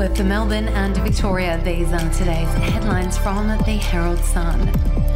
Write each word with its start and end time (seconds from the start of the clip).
With 0.00 0.16
the 0.16 0.24
Melbourne 0.24 0.68
and 0.68 0.96
Victoria, 0.96 1.60
these 1.62 1.92
are 1.92 2.10
today's 2.14 2.48
headlines 2.54 3.18
from 3.18 3.48
the 3.48 3.76
Herald 3.76 4.18
Sun. 4.20 5.09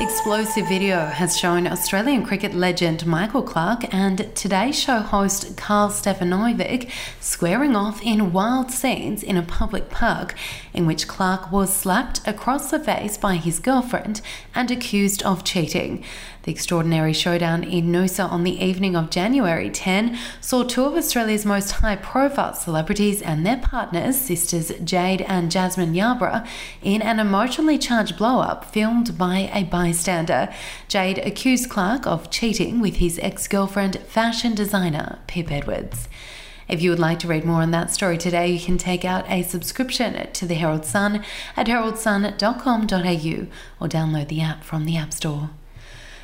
Explosive 0.00 0.66
video 0.66 1.04
has 1.04 1.38
shown 1.38 1.66
Australian 1.66 2.24
cricket 2.24 2.54
legend 2.54 3.04
Michael 3.04 3.42
Clarke 3.42 3.92
and 3.92 4.34
Today 4.34 4.72
Show 4.72 5.00
host 5.00 5.58
Karl 5.58 5.90
Stefanovic 5.90 6.90
squaring 7.20 7.76
off 7.76 8.00
in 8.02 8.32
wild 8.32 8.70
scenes 8.70 9.22
in 9.22 9.36
a 9.36 9.42
public 9.42 9.90
park 9.90 10.34
in 10.72 10.86
which 10.86 11.06
Clarke 11.06 11.52
was 11.52 11.76
slapped 11.76 12.26
across 12.26 12.70
the 12.70 12.78
face 12.78 13.18
by 13.18 13.36
his 13.36 13.58
girlfriend 13.58 14.22
and 14.54 14.70
accused 14.70 15.22
of 15.22 15.44
cheating. 15.44 16.02
The 16.44 16.52
extraordinary 16.52 17.12
showdown 17.12 17.62
in 17.62 17.92
Noosa 17.92 18.24
on 18.24 18.44
the 18.44 18.64
evening 18.64 18.96
of 18.96 19.10
January 19.10 19.68
10 19.68 20.16
saw 20.40 20.62
two 20.62 20.84
of 20.84 20.94
Australia's 20.94 21.44
most 21.44 21.72
high 21.72 21.96
profile 21.96 22.54
celebrities 22.54 23.20
and 23.20 23.44
their 23.44 23.58
partners, 23.58 24.18
sisters 24.18 24.72
Jade 24.82 25.20
and 25.22 25.50
Jasmine 25.50 25.92
Yarbrough, 25.92 26.48
in 26.82 27.02
an 27.02 27.18
emotionally 27.18 27.76
charged 27.76 28.16
blow 28.16 28.40
up 28.40 28.64
filmed 28.64 29.18
by 29.18 29.50
a 29.52 29.64
bystander. 29.64 29.89
Jade 30.88 31.18
accused 31.18 31.70
Clarke 31.70 32.06
of 32.06 32.30
cheating 32.30 32.80
with 32.80 32.96
his 32.96 33.18
ex 33.22 33.46
girlfriend, 33.48 33.98
fashion 34.00 34.54
designer 34.54 35.18
Pip 35.26 35.50
Edwards. 35.50 36.08
If 36.68 36.80
you 36.80 36.90
would 36.90 37.00
like 37.00 37.18
to 37.20 37.28
read 37.28 37.44
more 37.44 37.62
on 37.62 37.72
that 37.72 37.90
story 37.90 38.16
today, 38.16 38.52
you 38.52 38.64
can 38.64 38.78
take 38.78 39.04
out 39.04 39.28
a 39.28 39.42
subscription 39.42 40.30
to 40.32 40.46
the 40.46 40.54
Herald 40.54 40.84
Sun 40.84 41.24
at 41.56 41.66
heraldsun.com.au 41.66 43.46
or 43.84 43.88
download 43.88 44.28
the 44.28 44.40
app 44.40 44.62
from 44.62 44.84
the 44.84 44.96
App 44.96 45.12
Store. 45.12 45.50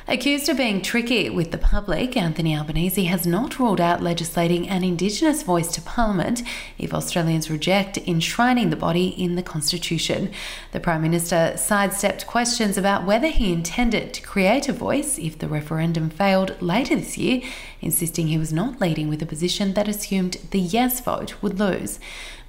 Accused 0.09 0.47
of 0.47 0.55
being 0.55 0.81
tricky 0.81 1.29
with 1.29 1.51
the 1.51 1.57
public, 1.57 2.15
Anthony 2.15 2.55
Albanese 2.55 3.03
has 3.03 3.27
not 3.27 3.59
ruled 3.59 3.81
out 3.81 4.01
legislating 4.01 4.69
an 4.69 4.81
Indigenous 4.81 5.43
voice 5.43 5.69
to 5.73 5.81
Parliament 5.81 6.43
if 6.77 6.93
Australians 6.93 7.49
reject 7.49 7.97
enshrining 7.97 8.69
the 8.69 8.77
body 8.77 9.07
in 9.07 9.35
the 9.35 9.43
Constitution. 9.43 10.31
The 10.71 10.79
Prime 10.79 11.01
Minister 11.01 11.57
sidestepped 11.57 12.25
questions 12.25 12.77
about 12.77 13.05
whether 13.05 13.27
he 13.27 13.51
intended 13.51 14.13
to 14.13 14.21
create 14.21 14.69
a 14.69 14.73
voice 14.73 15.19
if 15.19 15.39
the 15.39 15.49
referendum 15.49 16.09
failed 16.09 16.55
later 16.61 16.95
this 16.95 17.17
year, 17.17 17.41
insisting 17.81 18.27
he 18.27 18.37
was 18.37 18.53
not 18.53 18.79
leading 18.79 19.09
with 19.09 19.21
a 19.21 19.25
position 19.25 19.73
that 19.73 19.89
assumed 19.89 20.37
the 20.51 20.59
yes 20.59 21.01
vote 21.01 21.35
would 21.41 21.59
lose. 21.59 21.99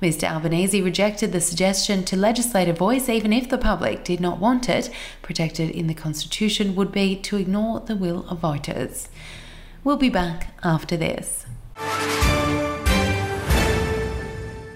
Mr 0.00 0.30
Albanese 0.30 0.80
rejected 0.80 1.32
the 1.32 1.41
suggestion 1.41 2.04
to 2.04 2.16
legislate 2.16 2.68
a 2.68 2.72
voice 2.72 3.08
even 3.08 3.32
if 3.32 3.48
the 3.48 3.58
public 3.58 4.04
did 4.04 4.20
not 4.20 4.38
want 4.38 4.68
it. 4.68 4.91
Protected 5.22 5.70
in 5.70 5.88
the 5.88 5.94
Constitution 5.94 6.77
would 6.77 6.92
be 6.92 7.16
to 7.16 7.36
ignore 7.36 7.80
the 7.80 7.96
will 7.96 8.24
of 8.28 8.38
voters. 8.38 9.08
We'll 9.82 9.96
be 9.96 10.10
back 10.10 10.54
after 10.62 10.96
this. 10.96 11.46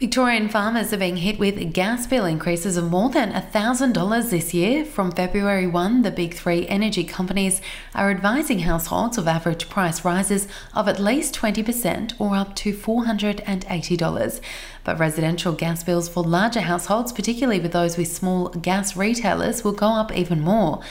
Victorian 0.00 0.48
farmers 0.48 0.92
are 0.92 0.96
being 0.96 1.18
hit 1.18 1.38
with 1.38 1.72
gas 1.72 2.08
bill 2.08 2.24
increases 2.24 2.76
of 2.76 2.90
more 2.90 3.10
than 3.10 3.30
$1,000 3.30 4.28
this 4.28 4.52
year. 4.52 4.84
From 4.84 5.12
February 5.12 5.68
1, 5.68 6.02
the 6.02 6.10
big 6.10 6.34
three 6.34 6.66
energy 6.66 7.04
companies 7.04 7.60
are 7.94 8.10
advising 8.10 8.58
households 8.58 9.18
of 9.18 9.28
average 9.28 9.68
price 9.68 10.04
rises 10.04 10.48
of 10.74 10.88
at 10.88 10.98
least 10.98 11.32
20% 11.36 12.14
or 12.18 12.34
up 12.34 12.56
to 12.56 12.72
$480. 12.74 14.40
But 14.82 14.98
residential 14.98 15.52
gas 15.52 15.84
bills 15.84 16.08
for 16.08 16.24
larger 16.24 16.62
households, 16.62 17.12
particularly 17.12 17.60
with 17.60 17.72
those 17.72 17.96
with 17.96 18.08
small 18.08 18.48
gas 18.48 18.96
retailers, 18.96 19.62
will 19.62 19.72
go 19.72 19.86
up 19.86 20.12
even 20.12 20.40
more. 20.40 20.82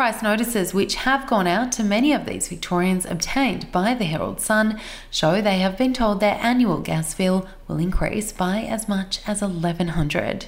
Price 0.00 0.22
notices, 0.22 0.72
which 0.72 0.94
have 0.94 1.26
gone 1.26 1.46
out 1.46 1.72
to 1.72 1.84
many 1.84 2.14
of 2.14 2.24
these 2.24 2.48
Victorians 2.48 3.04
obtained 3.04 3.70
by 3.70 3.92
the 3.92 4.06
Herald 4.06 4.40
Sun, 4.40 4.80
show 5.10 5.42
they 5.42 5.58
have 5.58 5.76
been 5.76 5.92
told 5.92 6.20
their 6.20 6.38
annual 6.40 6.78
gas 6.78 7.14
bill 7.14 7.46
will 7.68 7.76
increase 7.76 8.32
by 8.32 8.62
as 8.62 8.88
much 8.88 9.20
as 9.26 9.42
1100 9.42 10.46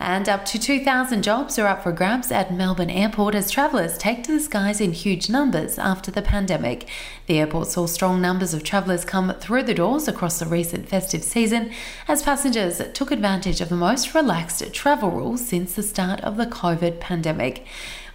and 0.00 0.30
up 0.30 0.46
to 0.46 0.58
2,000 0.58 1.22
jobs 1.22 1.58
are 1.58 1.66
up 1.66 1.82
for 1.82 1.92
grabs 1.92 2.32
at 2.32 2.52
Melbourne 2.52 2.88
Airport 2.88 3.34
as 3.34 3.50
travellers 3.50 3.98
take 3.98 4.24
to 4.24 4.32
the 4.32 4.40
skies 4.40 4.80
in 4.80 4.92
huge 4.92 5.28
numbers 5.28 5.78
after 5.78 6.10
the 6.10 6.22
pandemic. 6.22 6.88
The 7.26 7.38
airport 7.38 7.68
saw 7.68 7.86
strong 7.86 8.20
numbers 8.20 8.54
of 8.54 8.64
travellers 8.64 9.04
come 9.04 9.34
through 9.34 9.64
the 9.64 9.74
doors 9.74 10.08
across 10.08 10.38
the 10.38 10.46
recent 10.46 10.88
festive 10.88 11.22
season 11.22 11.70
as 12.08 12.22
passengers 12.22 12.80
took 12.94 13.10
advantage 13.10 13.60
of 13.60 13.68
the 13.68 13.76
most 13.76 14.14
relaxed 14.14 14.72
travel 14.72 15.10
rules 15.10 15.46
since 15.46 15.74
the 15.74 15.82
start 15.82 16.20
of 16.22 16.38
the 16.38 16.46
COVID 16.46 16.98
pandemic. 16.98 17.66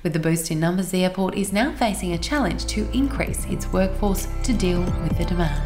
With 0.05 0.13
the 0.13 0.19
boost 0.19 0.51
in 0.51 0.59
numbers, 0.59 0.91
the 0.91 1.03
airport 1.03 1.35
is 1.35 1.51
now 1.51 1.71
facing 1.71 2.13
a 2.13 2.17
challenge 2.19 2.67
to 2.67 2.87
increase 2.95 3.43
its 3.45 3.65
workforce 3.73 4.27
to 4.43 4.53
deal 4.53 4.81
with 4.81 5.17
the 5.17 5.25
demand. 5.25 5.63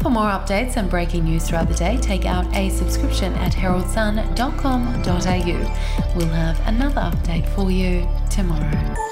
For 0.00 0.08
more 0.08 0.30
updates 0.30 0.78
and 0.78 0.88
breaking 0.88 1.24
news 1.24 1.46
throughout 1.46 1.68
the 1.68 1.74
day, 1.74 1.98
take 1.98 2.24
out 2.24 2.46
a 2.56 2.70
subscription 2.70 3.34
at 3.34 3.52
heraldsun.com.au. 3.52 6.16
We'll 6.16 6.26
have 6.28 6.66
another 6.66 7.02
update 7.02 7.46
for 7.54 7.70
you 7.70 8.08
tomorrow. 8.30 9.11